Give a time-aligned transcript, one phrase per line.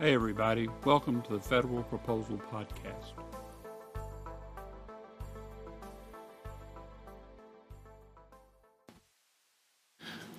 [0.00, 0.68] Hey, everybody.
[0.84, 3.14] Welcome to the Federal Proposal Podcast.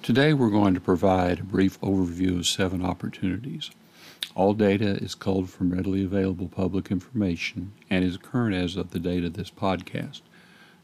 [0.01, 3.69] Today, we're going to provide a brief overview of seven opportunities.
[4.33, 8.99] All data is culled from readily available public information and is current as of the
[8.99, 10.21] date of this podcast.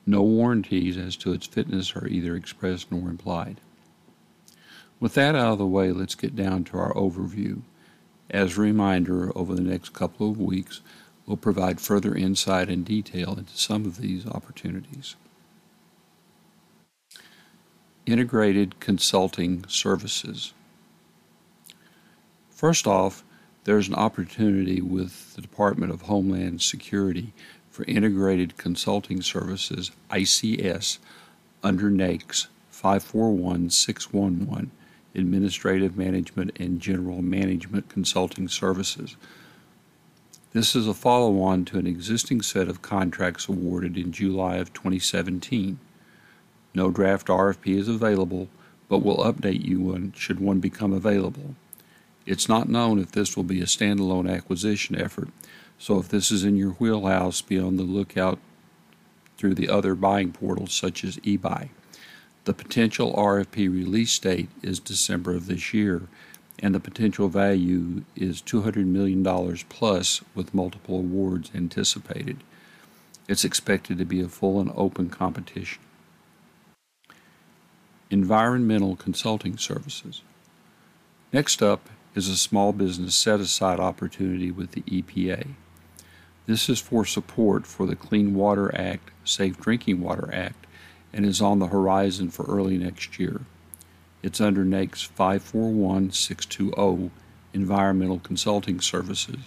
[0.06, 3.62] No warranties as to its fitness are either expressed nor implied.
[5.00, 7.62] With that out of the way, let's get down to our overview.
[8.30, 10.82] As a reminder, over the next couple of weeks,
[11.26, 15.16] we'll provide further insight and detail into some of these opportunities.
[18.06, 20.54] Integrated Consulting Services.
[22.52, 23.24] First off,
[23.66, 27.34] there's an opportunity with the Department of Homeland Security
[27.70, 31.00] for Integrated Consulting Services, ICS,
[31.64, 34.72] under NAICS 541611,
[35.16, 39.16] Administrative Management and General Management Consulting Services.
[40.54, 44.74] This is a follow on to an existing set of contracts awarded in July of
[44.74, 45.80] 2017.
[46.74, 48.48] No draft RFP is available,
[48.88, 51.56] but we'll update you when, should one become available.
[52.26, 55.30] It's not known if this will be a standalone acquisition effort,
[55.78, 58.40] so if this is in your wheelhouse, be on the lookout
[59.38, 61.70] through the other buying portals such as eBuy.
[62.46, 66.04] The potential RFP release date is December of this year,
[66.60, 69.24] and the potential value is $200 million
[69.68, 72.38] plus with multiple awards anticipated.
[73.28, 75.82] It's expected to be a full and open competition.
[78.12, 80.22] Environmental Consulting Services.
[81.34, 85.48] Next up is a small business set aside opportunity with the EPA.
[86.46, 90.68] This is for support for the Clean Water Act, Safe Drinking Water Act,
[91.16, 93.42] and is on the horizon for early next year.
[94.22, 97.12] It's under NAICS 541620
[97.54, 99.40] Environmental Consulting Services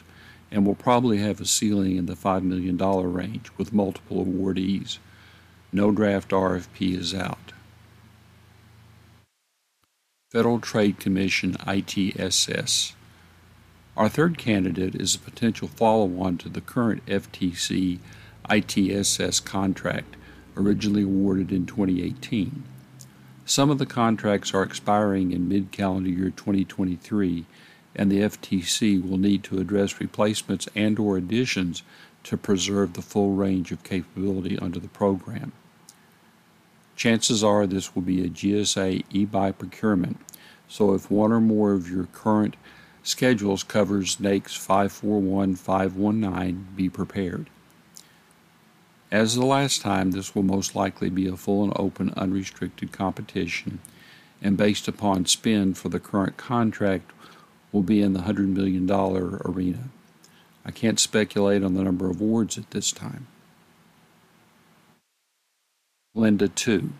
[0.50, 4.98] and will probably have a ceiling in the $5 million range with multiple awardees.
[5.70, 7.52] No draft RFP is out.
[10.30, 12.94] Federal Trade Commission ITSS.
[13.94, 17.98] Our third candidate is a potential follow on to the current FTC
[18.48, 20.16] ITSS contract,
[20.58, 22.64] originally awarded in 2018.
[23.44, 27.46] Some of the contracts are expiring in mid calendar year 2023,
[27.96, 31.82] and the FTC will need to address replacements and or additions
[32.24, 35.52] to preserve the full range of capability under the program.
[36.94, 40.18] Chances are this will be a GSA e-buy procurement,
[40.68, 42.54] so if one or more of your current
[43.02, 47.48] schedules covers NAICS 541519, be prepared.
[49.10, 53.80] As the last time, this will most likely be a full and open unrestricted competition,
[54.42, 57.10] and based upon spend for the current contract
[57.72, 59.88] will be in the $100 million arena.
[60.64, 63.26] I can't speculate on the number of awards at this time.
[66.14, 66.90] GLINDA 2.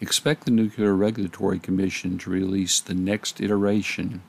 [0.00, 4.22] Expect the Nuclear Regulatory Commission to release the next iteration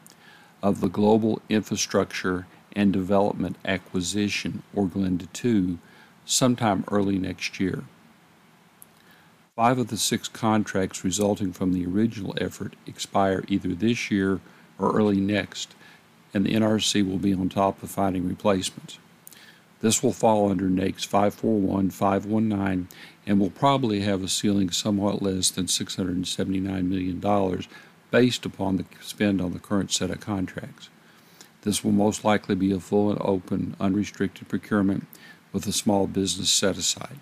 [0.62, 5.78] of the Global Infrastructure and Development Acquisition, or GLINDA 2,
[6.28, 7.84] sometime early next year.
[9.56, 14.40] Five of the six contracts resulting from the original effort expire either this year
[14.78, 15.74] or early next,
[16.34, 19.00] and the NRC will be on top of finding replacements.
[19.82, 22.88] This will fall under NAICS 541519
[23.26, 27.64] and will probably have a ceiling somewhat less than $679 million
[28.12, 30.90] based upon the spend on the current set of contracts.
[31.62, 35.06] This will most likely be a full and open, unrestricted procurement
[35.58, 37.18] with a small business set aside.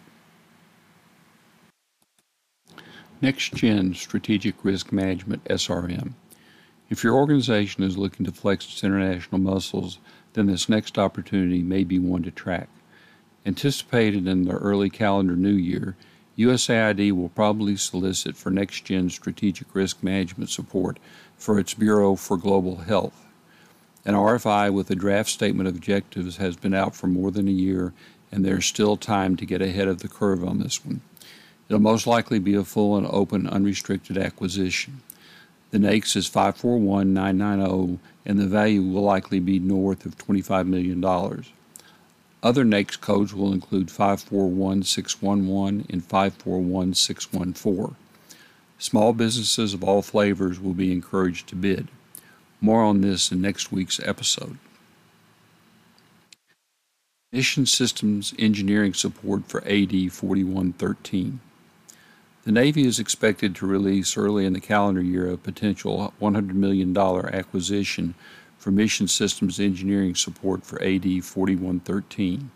[3.21, 6.15] Next Gen Strategic Risk Management SRM.
[6.89, 9.99] If your organization is looking to flex its international muscles,
[10.33, 12.67] then this next opportunity may be one to track.
[13.45, 15.95] Anticipated in the early calendar new year,
[16.37, 20.99] USAID will probably solicit for next gen strategic risk management support
[21.37, 23.25] for its Bureau for Global Health.
[24.07, 27.51] An RFI with a draft statement of objectives has been out for more than a
[27.51, 27.91] year,
[28.35, 30.99] and there's still time to get ahead of the curve on this one.
[31.69, 35.01] It'll most likely be a full and open, unrestricted acquisition.
[35.71, 41.01] The NAICS is 541990, and the value will likely be north of $25 million.
[42.43, 47.95] Other NAICS codes will include 541611 and 541614.
[48.77, 51.87] Small businesses of all flavors will be encouraged to bid.
[52.59, 54.57] More on this in next week's episode.
[57.35, 61.41] Mission Systems Engineering Support for AD 4113.
[62.45, 66.95] The Navy is expected to release early in the calendar year a potential $100 million
[66.97, 68.15] acquisition
[68.57, 72.51] for Mission Systems Engineering support for AD 4113.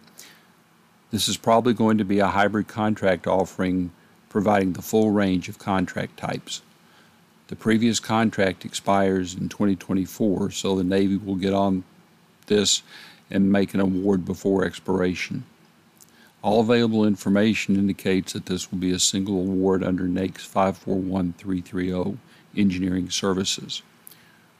[1.11, 3.91] This is probably going to be a hybrid contract offering
[4.29, 6.61] providing the full range of contract types.
[7.47, 11.83] The previous contract expires in 2024, so the Navy will get on
[12.45, 12.81] this
[13.29, 15.43] and make an award before expiration.
[16.41, 22.17] All available information indicates that this will be a single award under NAICS 541330
[22.55, 23.81] Engineering Services.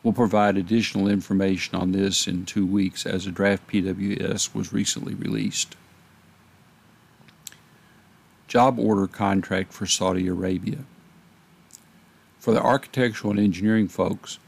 [0.04, 5.14] We'll provide additional information on this in two weeks as a draft PWS was recently
[5.14, 5.76] released.
[8.48, 10.80] Job order contract for Saudi Arabia.
[12.40, 14.40] For the architectural and engineering folks,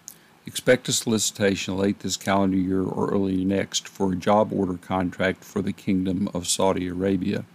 [0.46, 5.44] expect a solicitation late this calendar year or early next for a job order contract
[5.44, 7.46] for the Kingdom of Saudi Arabia.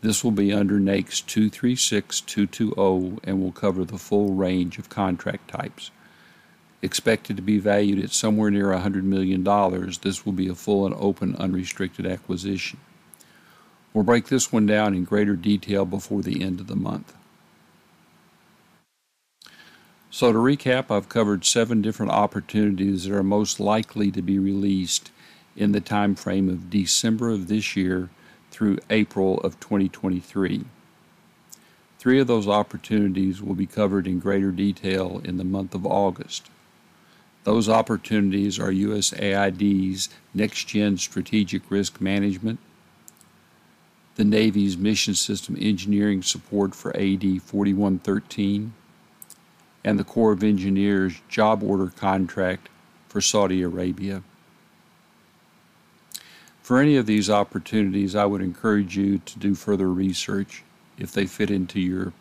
[0.00, 5.90] This will be under NAICS 236220 and will cover the full range of contract types.
[6.82, 9.42] Expected to be valued at somewhere near $100 million,
[10.02, 12.78] this will be a full and open unrestricted acquisition.
[13.92, 17.14] We'll break this one down in greater detail before the end of the month.
[20.16, 25.10] So, to recap, I've covered seven different opportunities that are most likely to be released
[25.54, 28.08] in the time frame of December of this year
[28.50, 30.64] through April of 2023.
[31.98, 36.48] Three of those opportunities will be covered in greater detail in the month of August.
[37.44, 42.58] Those opportunities are USAID's Next Gen Strategic Risk Management,
[44.14, 48.72] the Navy's Mission System Engineering Support for AD 4113,
[49.86, 52.68] and the Corps of Engineers Job Order Contract
[53.08, 54.22] for Saudi Arabia.
[56.60, 60.64] For any of these opportunities, I would encourage you to do further research
[60.98, 62.12] if they fit into your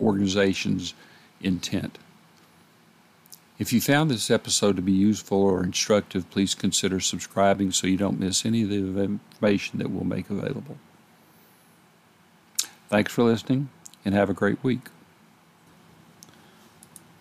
[0.00, 0.94] organization's
[1.40, 1.98] intent.
[3.58, 7.96] If you found this episode to be useful or instructive, please consider subscribing so you
[7.96, 10.76] don't miss any of the information that we'll make available.
[12.88, 13.70] Thanks for listening
[14.04, 14.82] and have a great week.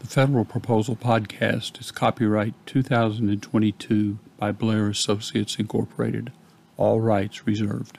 [0.05, 6.31] The Federal Proposal Podcast is copyright 2022 by Blair Associates Incorporated.
[6.77, 7.97] All rights reserved.